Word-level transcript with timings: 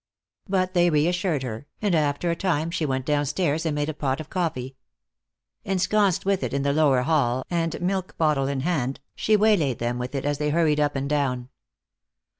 But 0.49 0.73
they 0.73 0.89
reassured 0.89 1.43
her, 1.43 1.67
and 1.79 1.93
after 1.93 2.31
a 2.31 2.35
time 2.35 2.71
she 2.71 2.87
went 2.87 3.05
downstairs 3.05 3.67
and 3.67 3.75
made 3.75 3.87
a 3.87 3.93
pot 3.93 4.19
of 4.19 4.31
coffee. 4.31 4.75
Ensconced 5.63 6.25
with 6.25 6.41
it 6.41 6.55
in 6.55 6.63
the 6.63 6.73
lower 6.73 7.03
hall, 7.03 7.45
and 7.51 7.79
milk 7.79 8.17
bottle 8.17 8.47
in 8.47 8.61
hand, 8.61 8.99
she 9.13 9.37
waylaid 9.37 9.77
them 9.77 9.99
with 9.99 10.15
it 10.15 10.25
as 10.25 10.39
they 10.39 10.49
hurried 10.49 10.79
up 10.79 10.95
and 10.95 11.07
down. 11.07 11.49